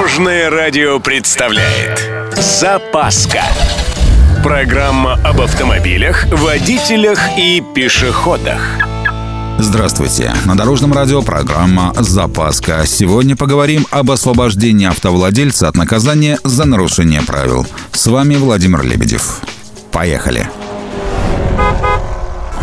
Дорожное 0.00 0.48
радио 0.48 0.98
представляет 0.98 2.10
Запаска 2.34 3.42
Программа 4.42 5.20
об 5.22 5.42
автомобилях, 5.42 6.24
водителях 6.32 7.20
и 7.36 7.62
пешеходах 7.74 8.62
Здравствуйте! 9.58 10.32
На 10.46 10.56
Дорожном 10.56 10.94
радио 10.94 11.20
программа 11.20 11.92
«Запаска». 11.98 12.86
Сегодня 12.86 13.36
поговорим 13.36 13.86
об 13.90 14.10
освобождении 14.10 14.88
автовладельца 14.88 15.68
от 15.68 15.76
наказания 15.76 16.38
за 16.44 16.64
нарушение 16.64 17.20
правил. 17.20 17.66
С 17.92 18.06
вами 18.06 18.36
Владимир 18.36 18.82
Лебедев. 18.82 19.42
Поехали! 19.92 20.48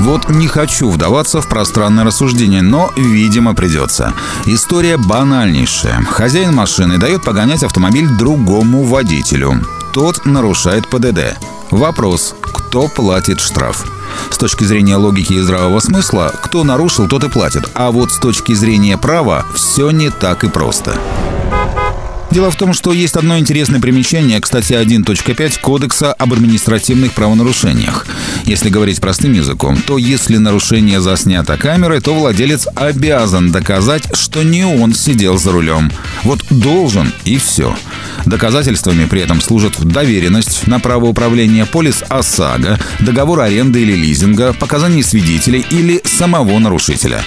Вот 0.00 0.30
не 0.30 0.48
хочу 0.48 0.88
вдаваться 0.88 1.42
в 1.42 1.48
пространное 1.48 2.04
рассуждение, 2.04 2.62
но, 2.62 2.90
видимо, 2.96 3.54
придется. 3.54 4.14
История 4.46 4.96
банальнейшая. 4.96 6.02
Хозяин 6.04 6.54
машины 6.54 6.96
дает 6.96 7.22
погонять 7.22 7.62
автомобиль 7.62 8.08
другому 8.08 8.82
водителю. 8.84 9.62
Тот 9.92 10.24
нарушает 10.24 10.88
ПДД. 10.88 11.36
Вопрос, 11.70 12.34
кто 12.40 12.88
платит 12.88 13.40
штраф? 13.40 13.84
С 14.30 14.38
точки 14.38 14.64
зрения 14.64 14.96
логики 14.96 15.34
и 15.34 15.40
здравого 15.40 15.80
смысла, 15.80 16.32
кто 16.42 16.64
нарушил, 16.64 17.06
тот 17.06 17.24
и 17.24 17.28
платит. 17.28 17.70
А 17.74 17.90
вот 17.90 18.10
с 18.10 18.18
точки 18.18 18.54
зрения 18.54 18.96
права 18.96 19.44
все 19.54 19.90
не 19.90 20.08
так 20.08 20.44
и 20.44 20.48
просто. 20.48 20.96
Дело 22.30 22.50
в 22.50 22.56
том, 22.56 22.72
что 22.72 22.92
есть 22.92 23.16
одно 23.16 23.38
интересное 23.38 23.80
примечание 23.80 24.40
к 24.40 24.46
статье 24.46 24.80
1.5 24.80 25.60
Кодекса 25.60 26.12
об 26.12 26.32
административных 26.32 27.12
правонарушениях. 27.12 28.06
Если 28.44 28.68
говорить 28.68 29.00
простым 29.00 29.32
языком, 29.32 29.76
то 29.86 29.98
если 29.98 30.36
нарушение 30.36 31.00
заснято 31.00 31.56
камерой, 31.56 32.00
то 32.00 32.14
владелец 32.14 32.66
обязан 32.74 33.52
доказать, 33.52 34.04
что 34.14 34.42
не 34.42 34.64
он 34.64 34.94
сидел 34.94 35.38
за 35.38 35.52
рулем. 35.52 35.90
Вот 36.24 36.44
должен 36.50 37.12
и 37.24 37.38
все. 37.38 37.76
Доказательствами 38.26 39.06
при 39.06 39.22
этом 39.22 39.40
служат 39.40 39.78
доверенность 39.78 40.66
на 40.66 40.80
право 40.80 41.06
управления 41.06 41.66
полис 41.66 42.02
ОСАГО, 42.08 42.78
договор 43.00 43.40
аренды 43.40 43.82
или 43.82 43.92
лизинга, 43.92 44.52
показания 44.52 45.02
свидетелей 45.02 45.64
или 45.70 46.00
самого 46.04 46.58
нарушителя. 46.58 47.22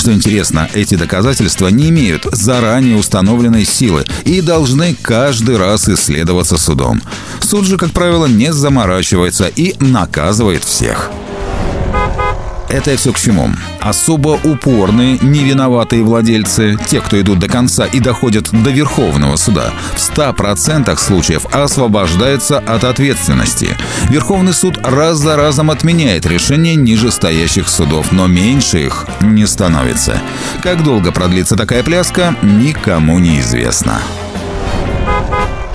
Что 0.00 0.14
интересно, 0.14 0.66
эти 0.72 0.94
доказательства 0.94 1.68
не 1.68 1.90
имеют 1.90 2.24
заранее 2.32 2.96
установленной 2.96 3.66
силы 3.66 4.06
и 4.24 4.40
должны 4.40 4.94
каждый 4.94 5.58
раз 5.58 5.90
исследоваться 5.90 6.56
судом. 6.56 7.02
Суд 7.40 7.66
же, 7.66 7.76
как 7.76 7.90
правило, 7.90 8.24
не 8.24 8.50
заморачивается 8.50 9.48
и 9.48 9.74
наказывает 9.78 10.64
всех. 10.64 11.10
Это 12.70 12.96
все 12.96 13.12
к 13.12 13.18
чему? 13.18 13.50
Особо 13.80 14.38
упорные, 14.44 15.18
невиноватые 15.20 16.04
владельцы, 16.04 16.78
те, 16.88 17.00
кто 17.00 17.20
идут 17.20 17.40
до 17.40 17.48
конца 17.48 17.84
и 17.84 17.98
доходят 17.98 18.50
до 18.52 18.70
Верховного 18.70 19.36
суда, 19.36 19.72
в 19.96 19.98
100% 19.98 20.96
случаев 20.96 21.46
освобождаются 21.52 22.58
от 22.58 22.84
ответственности. 22.84 23.76
Верховный 24.08 24.52
суд 24.52 24.78
раз 24.84 25.18
за 25.18 25.36
разом 25.36 25.70
отменяет 25.70 26.26
решения 26.26 26.76
нижестоящих 26.76 27.68
судов, 27.68 28.12
но 28.12 28.28
меньше 28.28 28.86
их 28.86 29.06
не 29.20 29.46
становится. 29.46 30.20
Как 30.62 30.84
долго 30.84 31.10
продлится 31.10 31.56
такая 31.56 31.82
пляска, 31.82 32.36
никому 32.42 33.18
не 33.18 33.40
известно. 33.40 34.00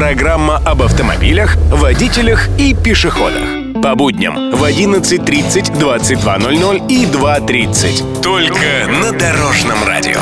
Программа 0.00 0.56
об 0.56 0.80
автомобилях, 0.80 1.56
водителях 1.70 2.48
и 2.56 2.72
пешеходах. 2.72 3.82
По 3.82 3.94
будням 3.94 4.50
в 4.50 4.64
11.30, 4.64 5.78
22.00 5.78 6.88
и 6.88 7.04
2.30. 7.04 8.22
Только 8.22 8.88
на 8.88 9.12
Дорожном 9.12 9.84
радио. 9.84 10.20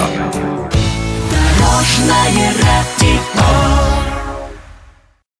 Дорожное 1.31 2.53
радио. 2.61 3.58